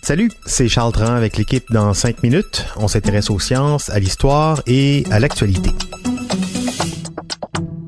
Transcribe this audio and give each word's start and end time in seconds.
Salut, 0.00 0.30
c'est 0.46 0.68
Charles 0.68 0.92
Dran 0.92 1.14
avec 1.16 1.36
l'équipe 1.36 1.64
dans 1.72 1.92
5 1.92 2.22
minutes. 2.22 2.66
On 2.76 2.86
s'intéresse 2.86 3.30
aux 3.30 3.40
sciences, 3.40 3.90
à 3.90 3.98
l'histoire 3.98 4.62
et 4.68 5.02
à 5.10 5.18
l'actualité. 5.18 5.70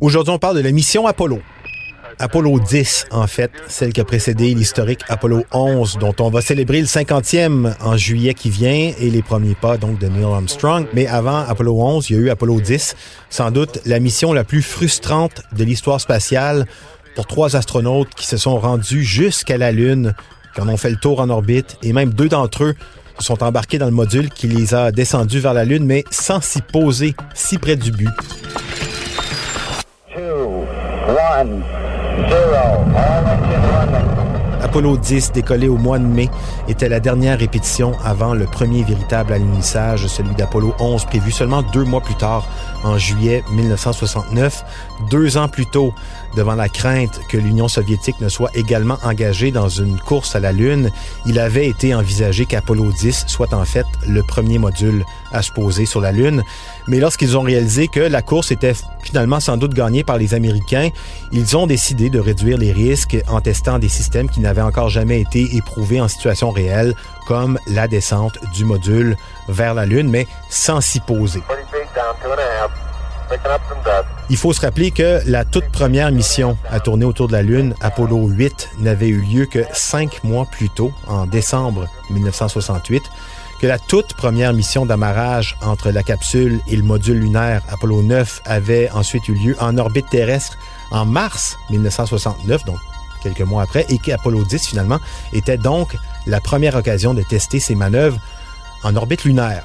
Aujourd'hui, 0.00 0.32
on 0.32 0.38
parle 0.38 0.54
de 0.54 0.60
la 0.60 0.70
mission 0.70 1.08
Apollo. 1.08 1.40
Apollo 2.20 2.60
10, 2.60 3.06
en 3.10 3.26
fait, 3.26 3.50
celle 3.66 3.92
qui 3.92 4.00
a 4.00 4.04
précédé 4.04 4.54
l'historique 4.54 5.00
Apollo 5.08 5.42
11, 5.52 5.98
dont 5.98 6.14
on 6.20 6.30
va 6.30 6.42
célébrer 6.42 6.80
le 6.80 6.86
50e 6.86 7.74
en 7.80 7.96
juillet 7.96 8.34
qui 8.34 8.50
vient 8.50 8.92
et 9.00 9.10
les 9.10 9.22
premiers 9.22 9.56
pas 9.56 9.78
donc 9.78 9.98
de 9.98 10.06
Neil 10.06 10.22
Armstrong. 10.22 10.86
Mais 10.92 11.08
avant 11.08 11.38
Apollo 11.38 11.80
11, 11.80 12.10
il 12.10 12.16
y 12.16 12.18
a 12.20 12.22
eu 12.22 12.30
Apollo 12.30 12.60
10, 12.60 12.94
sans 13.30 13.50
doute 13.50 13.80
la 13.84 13.98
mission 13.98 14.32
la 14.32 14.44
plus 14.44 14.62
frustrante 14.62 15.42
de 15.56 15.64
l'histoire 15.64 16.00
spatiale 16.00 16.66
trois 17.26 17.56
astronautes 17.56 18.14
qui 18.14 18.26
se 18.26 18.36
sont 18.36 18.58
rendus 18.58 19.04
jusqu'à 19.04 19.58
la 19.58 19.72
Lune, 19.72 20.14
qui 20.54 20.60
en 20.60 20.68
ont 20.68 20.76
fait 20.76 20.90
le 20.90 20.96
tour 20.96 21.20
en 21.20 21.28
orbite, 21.30 21.76
et 21.82 21.92
même 21.92 22.12
deux 22.12 22.28
d'entre 22.28 22.64
eux 22.64 22.74
sont 23.18 23.42
embarqués 23.42 23.78
dans 23.78 23.86
le 23.86 23.92
module 23.92 24.30
qui 24.30 24.48
les 24.48 24.74
a 24.74 24.92
descendus 24.92 25.40
vers 25.40 25.54
la 25.54 25.64
Lune, 25.64 25.84
mais 25.84 26.04
sans 26.10 26.40
s'y 26.40 26.62
poser 26.62 27.14
si 27.34 27.58
près 27.58 27.76
du 27.76 27.92
but. 27.92 28.08
Apollo 34.62 34.98
10, 34.98 35.32
décollé 35.32 35.68
au 35.68 35.76
mois 35.76 35.98
de 35.98 36.04
mai, 36.04 36.28
était 36.68 36.88
la 36.88 37.00
dernière 37.00 37.38
répétition 37.38 37.92
avant 38.04 38.34
le 38.34 38.44
premier 38.44 38.82
véritable 38.82 39.32
alunissage, 39.32 40.06
celui 40.06 40.34
d'Apollo 40.34 40.74
11, 40.78 41.04
prévu 41.06 41.30
seulement 41.32 41.62
deux 41.62 41.84
mois 41.84 42.00
plus 42.00 42.14
tard, 42.14 42.46
en 42.84 42.98
juillet 42.98 43.42
1969. 43.52 44.64
Deux 45.10 45.36
ans 45.36 45.48
plus 45.48 45.66
tôt, 45.66 45.94
devant 46.36 46.54
la 46.54 46.68
crainte 46.68 47.20
que 47.28 47.36
l'Union 47.36 47.68
soviétique 47.68 48.20
ne 48.20 48.28
soit 48.28 48.50
également 48.54 48.98
engagée 49.02 49.50
dans 49.50 49.68
une 49.68 49.98
course 49.98 50.36
à 50.36 50.40
la 50.40 50.52
Lune, 50.52 50.90
il 51.26 51.38
avait 51.38 51.68
été 51.68 51.94
envisagé 51.94 52.46
qu'Apollo 52.46 52.92
10 52.92 53.24
soit 53.26 53.52
en 53.54 53.64
fait 53.64 53.86
le 54.06 54.22
premier 54.22 54.58
module 54.58 55.04
à 55.32 55.42
se 55.42 55.50
poser 55.52 55.86
sur 55.86 56.00
la 56.00 56.12
Lune. 56.12 56.42
Mais 56.86 56.98
lorsqu'ils 56.98 57.36
ont 57.36 57.42
réalisé 57.42 57.88
que 57.88 58.00
la 58.00 58.22
course 58.22 58.50
était 58.50 58.74
finalement 59.02 59.40
sans 59.40 59.56
doute 59.56 59.74
gagnée 59.74 60.04
par 60.04 60.18
les 60.18 60.34
Américains, 60.34 60.90
ils 61.32 61.56
ont 61.56 61.66
décidé 61.66 62.10
de 62.10 62.18
réduire 62.18 62.58
les 62.58 62.72
risques 62.72 63.16
en 63.28 63.40
testant 63.40 63.78
des 63.78 63.88
systèmes 63.88 64.28
qui 64.28 64.40
n'avaient 64.50 64.62
encore 64.62 64.88
jamais 64.88 65.20
été 65.20 65.54
éprouvés 65.54 66.00
en 66.00 66.08
situation 66.08 66.50
réelle, 66.50 66.94
comme 67.28 67.56
la 67.68 67.86
descente 67.86 68.36
du 68.52 68.64
module 68.64 69.16
vers 69.48 69.74
la 69.74 69.86
Lune, 69.86 70.10
mais 70.10 70.26
sans 70.48 70.80
s'y 70.80 70.98
poser. 70.98 71.40
Il 74.28 74.36
faut 74.36 74.52
se 74.52 74.60
rappeler 74.60 74.90
que 74.90 75.20
la 75.26 75.44
toute 75.44 75.68
première 75.68 76.10
mission 76.10 76.58
à 76.68 76.80
tourner 76.80 77.04
autour 77.04 77.28
de 77.28 77.32
la 77.32 77.42
Lune, 77.42 77.74
Apollo 77.80 78.26
8, 78.26 78.70
n'avait 78.80 79.06
eu 79.06 79.20
lieu 79.20 79.46
que 79.46 79.60
cinq 79.72 80.24
mois 80.24 80.46
plus 80.46 80.68
tôt, 80.68 80.92
en 81.06 81.26
décembre 81.26 81.86
1968, 82.10 83.04
que 83.60 83.68
la 83.68 83.78
toute 83.78 84.14
première 84.14 84.52
mission 84.52 84.84
d'amarrage 84.84 85.56
entre 85.62 85.90
la 85.90 86.02
capsule 86.02 86.60
et 86.66 86.74
le 86.74 86.82
module 86.82 87.20
lunaire 87.20 87.62
Apollo 87.70 88.02
9 88.02 88.42
avait 88.46 88.90
ensuite 88.90 89.28
eu 89.28 89.34
lieu 89.34 89.56
en 89.60 89.78
orbite 89.78 90.08
terrestre 90.10 90.58
en 90.90 91.04
mars 91.04 91.56
1969, 91.70 92.64
donc 92.64 92.78
quelques 93.20 93.40
mois 93.40 93.62
après, 93.62 93.86
et 93.88 93.98
qu'Apollo 93.98 94.44
10 94.44 94.68
finalement 94.68 94.98
était 95.32 95.58
donc 95.58 95.96
la 96.26 96.40
première 96.40 96.76
occasion 96.76 97.14
de 97.14 97.22
tester 97.22 97.60
ses 97.60 97.74
manœuvres 97.74 98.18
en 98.82 98.96
orbite 98.96 99.24
lunaire. 99.24 99.64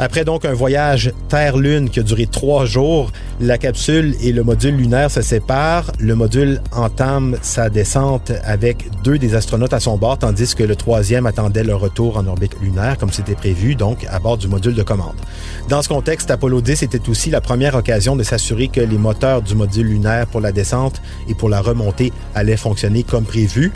Après 0.00 0.24
donc 0.24 0.44
un 0.44 0.52
voyage 0.52 1.12
Terre-Lune 1.28 1.90
qui 1.90 1.98
a 1.98 2.02
duré 2.04 2.26
trois 2.26 2.66
jours, 2.66 3.10
la 3.40 3.58
capsule 3.58 4.14
et 4.22 4.30
le 4.30 4.44
module 4.44 4.76
lunaire 4.76 5.10
se 5.10 5.22
séparent. 5.22 5.90
Le 5.98 6.14
module 6.14 6.60
entame 6.70 7.36
sa 7.42 7.68
descente 7.68 8.30
avec 8.44 8.88
deux 9.02 9.18
des 9.18 9.34
astronautes 9.34 9.72
à 9.72 9.80
son 9.80 9.96
bord, 9.96 10.18
tandis 10.18 10.54
que 10.54 10.62
le 10.62 10.76
troisième 10.76 11.26
attendait 11.26 11.64
le 11.64 11.74
retour 11.74 12.16
en 12.16 12.26
orbite 12.28 12.54
lunaire, 12.62 12.96
comme 12.96 13.10
c'était 13.10 13.34
prévu, 13.34 13.74
donc 13.74 14.06
à 14.08 14.20
bord 14.20 14.38
du 14.38 14.46
module 14.46 14.74
de 14.74 14.84
commande. 14.84 15.16
Dans 15.68 15.82
ce 15.82 15.88
contexte, 15.88 16.30
Apollo 16.30 16.60
10 16.60 16.84
était 16.84 17.08
aussi 17.08 17.30
la 17.30 17.40
première 17.40 17.74
occasion 17.74 18.14
de 18.14 18.22
s'assurer 18.22 18.68
que 18.68 18.80
les 18.80 18.98
moteurs 18.98 19.42
du 19.42 19.56
module 19.56 19.88
lunaire 19.88 20.28
pour 20.28 20.40
la 20.40 20.52
descente 20.52 21.02
et 21.28 21.34
pour 21.34 21.48
la 21.48 21.60
remontée 21.60 22.12
allaient 22.36 22.56
fonctionner 22.56 23.02
comme 23.02 23.24
prévu. 23.24 23.72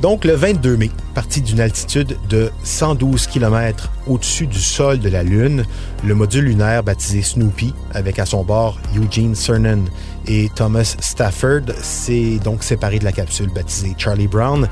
Donc 0.00 0.24
le 0.24 0.34
22 0.34 0.76
mai, 0.76 0.90
parti 1.14 1.40
d'une 1.40 1.60
altitude 1.60 2.16
de 2.28 2.50
112 2.62 3.26
km 3.26 3.90
au-dessus 4.06 4.46
du 4.46 4.60
sol 4.60 4.98
de 4.98 5.08
la 5.08 5.22
Lune, 5.22 5.64
le 6.04 6.14
module 6.14 6.44
lunaire 6.44 6.82
baptisé 6.82 7.22
Snoopy, 7.22 7.74
avec 7.92 8.18
à 8.18 8.26
son 8.26 8.44
bord 8.44 8.78
Eugene 8.96 9.34
Cernan 9.34 9.84
et 10.26 10.48
Thomas 10.54 10.96
Stafford, 11.00 11.62
s'est 11.80 12.38
donc 12.42 12.62
séparé 12.62 12.98
de 12.98 13.04
la 13.04 13.12
capsule 13.12 13.50
baptisée 13.52 13.94
Charlie 13.96 14.28
Brown 14.28 14.68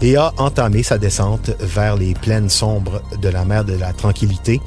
et 0.00 0.16
a 0.16 0.32
entamé 0.36 0.82
sa 0.82 0.98
descente 0.98 1.50
vers 1.60 1.96
les 1.96 2.14
plaines 2.14 2.48
sombres 2.48 3.02
de 3.20 3.28
la 3.28 3.44
mer 3.44 3.64
de 3.64 3.74
la 3.74 3.92
Tranquillité. 3.92 4.60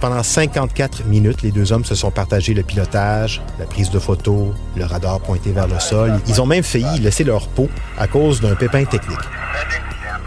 Pendant 0.00 0.22
54 0.22 1.06
minutes, 1.06 1.42
les 1.42 1.50
deux 1.50 1.72
hommes 1.72 1.84
se 1.84 1.96
sont 1.96 2.12
partagés 2.12 2.54
le 2.54 2.62
pilotage, 2.62 3.42
la 3.58 3.66
prise 3.66 3.90
de 3.90 3.98
photos, 3.98 4.54
le 4.76 4.84
radar 4.84 5.20
pointé 5.20 5.50
vers 5.50 5.66
le 5.66 5.78
sol. 5.80 6.20
Ils 6.28 6.40
ont 6.40 6.46
même 6.46 6.62
failli 6.62 7.00
laisser 7.00 7.24
leur 7.24 7.48
peau 7.48 7.68
à 7.98 8.06
cause 8.06 8.40
d'un 8.40 8.54
pépin 8.54 8.84
technique. 8.84 9.18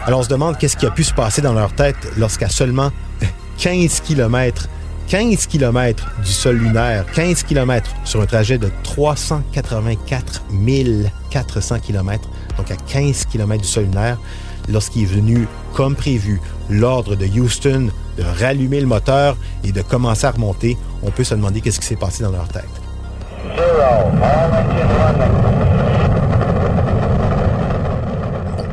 Alors 0.05 0.21
on 0.21 0.23
se 0.23 0.29
demande 0.29 0.57
qu'est-ce 0.57 0.75
qui 0.75 0.85
a 0.87 0.91
pu 0.91 1.03
se 1.03 1.13
passer 1.13 1.41
dans 1.41 1.53
leur 1.53 1.73
tête 1.73 1.97
lorsqu'à 2.17 2.49
seulement 2.49 2.89
15 3.59 4.01
km, 4.01 4.67
15 5.07 5.45
km 5.45 6.09
du 6.23 6.31
sol 6.31 6.57
lunaire, 6.57 7.05
15 7.13 7.43
km 7.43 7.91
sur 8.03 8.21
un 8.21 8.25
trajet 8.25 8.57
de 8.57 8.71
384 8.83 10.43
400 11.29 11.79
km, 11.79 12.29
donc 12.57 12.71
à 12.71 12.75
15 12.75 13.25
km 13.25 13.61
du 13.61 13.67
sol 13.67 13.83
lunaire, 13.83 14.17
lorsqu'il 14.69 15.03
est 15.03 15.05
venu, 15.05 15.47
comme 15.73 15.95
prévu, 15.95 16.41
l'ordre 16.69 17.15
de 17.15 17.25
Houston 17.25 17.89
de 18.17 18.23
rallumer 18.39 18.81
le 18.81 18.87
moteur 18.87 19.37
et 19.63 19.71
de 19.71 19.81
commencer 19.83 20.25
à 20.25 20.31
remonter, 20.31 20.77
on 21.03 21.11
peut 21.11 21.23
se 21.23 21.35
demander 21.35 21.61
qu'est-ce 21.61 21.79
qui 21.79 21.85
s'est 21.85 21.95
passé 21.95 22.23
dans 22.23 22.31
leur 22.31 22.47
tête. 22.47 22.65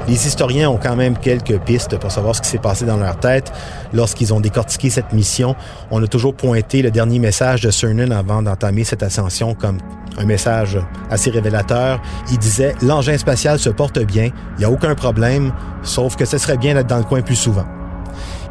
Les 0.09 0.27
historiens 0.27 0.71
ont 0.71 0.79
quand 0.79 0.97
même 0.97 1.19
quelques 1.19 1.59
pistes 1.61 1.99
pour 1.99 2.11
savoir 2.11 2.35
ce 2.35 2.41
qui 2.41 2.49
s'est 2.49 2.57
passé 2.57 2.87
dans 2.87 2.97
leur 2.97 3.21
tête 3.21 3.53
lorsqu'ils 3.93 4.33
ont 4.33 4.41
décortiqué 4.41 4.89
cette 4.89 5.13
mission. 5.13 5.55
On 5.91 6.03
a 6.03 6.07
toujours 6.07 6.35
pointé 6.35 6.81
le 6.81 6.91
dernier 6.91 7.19
message 7.19 7.61
de 7.61 7.71
Cernan 7.71 8.11
avant 8.11 8.41
d'entamer 8.41 8.85
cette 8.85 9.03
ascension 9.03 9.55
comme 9.55 9.77
un 10.17 10.25
message 10.25 10.79
assez 11.11 11.29
révélateur. 11.29 12.01
Il 12.31 12.39
disait 12.39 12.75
L'engin 12.81 13.19
spatial 13.19 13.59
se 13.59 13.69
porte 13.69 13.99
bien, 13.99 14.31
il 14.57 14.61
n'y 14.61 14.65
a 14.65 14.71
aucun 14.71 14.95
problème, 14.95 15.53
sauf 15.83 16.17
que 16.17 16.25
ce 16.25 16.39
serait 16.39 16.57
bien 16.57 16.73
d'être 16.73 16.89
dans 16.89 16.97
le 16.97 17.05
coin 17.05 17.21
plus 17.21 17.37
souvent. 17.37 17.67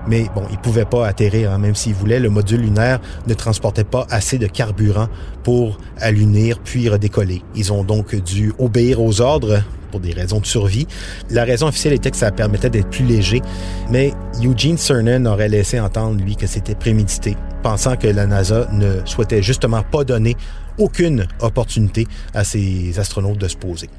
Mais 0.07 0.27
bon, 0.35 0.43
ils 0.51 0.59
pouvaient 0.59 0.85
pas 0.85 1.07
atterrir, 1.07 1.51
hein, 1.51 1.57
même 1.57 1.75
s'ils 1.75 1.95
voulaient. 1.95 2.19
Le 2.19 2.29
module 2.29 2.61
lunaire 2.61 2.99
ne 3.25 3.33
transportait 3.33 3.83
pas 3.83 4.05
assez 4.11 4.37
de 4.37 4.47
carburant 4.47 5.07
pour 5.43 5.79
allunir 5.99 6.59
puis 6.63 6.87
redécoller. 6.87 7.41
Ils 7.55 7.73
ont 7.73 7.83
donc 7.83 8.15
dû 8.15 8.53
obéir 8.59 9.01
aux 9.01 9.21
ordres 9.21 9.63
pour 9.87 9.99
des 9.99 10.13
raisons 10.13 10.39
de 10.39 10.45
survie. 10.45 10.87
La 11.29 11.43
raison 11.43 11.67
officielle 11.67 11.93
était 11.93 12.11
que 12.11 12.17
ça 12.17 12.31
permettait 12.31 12.69
d'être 12.69 12.89
plus 12.89 13.05
léger, 13.05 13.41
mais 13.89 14.13
Eugene 14.43 14.77
Cernan 14.77 15.25
aurait 15.25 15.49
laissé 15.49 15.79
entendre, 15.79 16.21
lui, 16.21 16.35
que 16.35 16.47
c'était 16.47 16.75
prémédité, 16.75 17.35
pensant 17.63 17.95
que 17.95 18.07
la 18.07 18.27
NASA 18.27 18.67
ne 18.71 19.05
souhaitait 19.05 19.41
justement 19.41 19.83
pas 19.83 20.03
donner 20.03 20.35
aucune 20.77 21.27
opportunité 21.39 22.07
à 22.33 22.43
ses 22.43 22.99
astronautes 22.99 23.39
de 23.39 23.47
se 23.47 23.57
poser. 23.57 23.89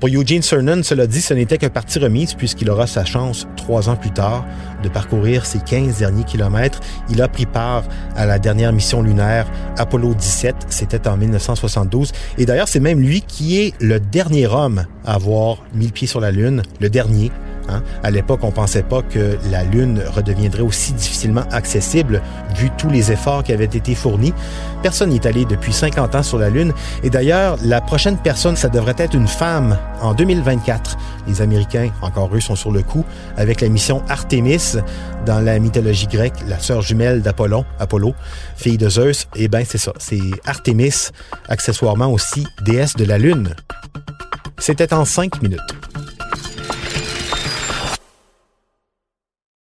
Pour 0.00 0.08
Eugene 0.08 0.40
Cernan, 0.40 0.82
cela 0.82 1.06
dit, 1.06 1.20
ce 1.20 1.34
n'était 1.34 1.58
que 1.58 1.66
partie 1.66 1.98
remise 1.98 2.32
puisqu'il 2.32 2.70
aura 2.70 2.86
sa 2.86 3.04
chance 3.04 3.46
trois 3.58 3.90
ans 3.90 3.96
plus 3.96 4.10
tard 4.10 4.46
de 4.82 4.88
parcourir 4.88 5.44
ses 5.44 5.58
15 5.58 5.98
derniers 5.98 6.24
kilomètres. 6.24 6.80
Il 7.10 7.20
a 7.20 7.28
pris 7.28 7.44
part 7.44 7.84
à 8.16 8.24
la 8.24 8.38
dernière 8.38 8.72
mission 8.72 9.02
lunaire 9.02 9.46
Apollo 9.76 10.14
17, 10.14 10.56
c'était 10.70 11.06
en 11.06 11.18
1972. 11.18 12.12
Et 12.38 12.46
d'ailleurs, 12.46 12.68
c'est 12.68 12.80
même 12.80 12.98
lui 12.98 13.20
qui 13.20 13.60
est 13.60 13.74
le 13.78 14.00
dernier 14.00 14.46
homme 14.46 14.86
à 15.04 15.16
avoir 15.16 15.58
mis 15.74 15.84
le 15.84 15.92
pied 15.92 16.06
sur 16.06 16.20
la 16.20 16.30
Lune, 16.30 16.62
le 16.80 16.88
dernier, 16.88 17.30
Hein. 17.70 17.82
À 18.02 18.10
l'époque, 18.10 18.40
on 18.42 18.50
pensait 18.50 18.82
pas 18.82 19.02
que 19.02 19.38
la 19.50 19.64
Lune 19.64 20.02
redeviendrait 20.14 20.62
aussi 20.62 20.92
difficilement 20.92 21.44
accessible 21.50 22.22
vu 22.56 22.70
tous 22.76 22.90
les 22.90 23.12
efforts 23.12 23.44
qui 23.44 23.52
avaient 23.52 23.64
été 23.64 23.94
fournis. 23.94 24.34
Personne 24.82 25.10
n'y 25.10 25.16
est 25.16 25.26
allé 25.26 25.44
depuis 25.44 25.72
50 25.72 26.14
ans 26.14 26.22
sur 26.22 26.38
la 26.38 26.50
Lune. 26.50 26.72
Et 27.02 27.10
d'ailleurs, 27.10 27.56
la 27.62 27.80
prochaine 27.80 28.16
personne, 28.16 28.56
ça 28.56 28.68
devrait 28.68 28.94
être 28.98 29.14
une 29.14 29.28
femme 29.28 29.76
en 30.00 30.14
2024. 30.14 30.96
Les 31.28 31.42
Américains, 31.42 31.90
encore 32.02 32.34
eux, 32.34 32.40
sont 32.40 32.56
sur 32.56 32.72
le 32.72 32.82
coup 32.82 33.04
avec 33.36 33.60
la 33.60 33.68
mission 33.68 34.02
Artemis 34.08 34.76
dans 35.26 35.40
la 35.40 35.58
mythologie 35.58 36.06
grecque, 36.06 36.34
la 36.48 36.58
sœur 36.58 36.82
jumelle 36.82 37.22
d'Apollon, 37.22 37.64
Apollo, 37.78 38.14
fille 38.56 38.78
de 38.78 38.88
Zeus. 38.88 39.28
Et 39.36 39.44
eh 39.44 39.48
ben, 39.48 39.64
c'est 39.66 39.78
ça. 39.78 39.92
C'est 39.98 40.20
Artemis, 40.46 41.10
accessoirement 41.48 42.10
aussi 42.10 42.46
déesse 42.62 42.96
de 42.96 43.04
la 43.04 43.18
Lune. 43.18 43.54
C'était 44.58 44.92
en 44.92 45.04
cinq 45.04 45.42
minutes. 45.42 45.60